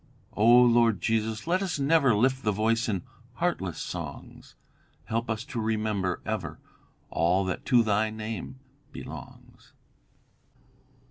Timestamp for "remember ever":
5.61-6.57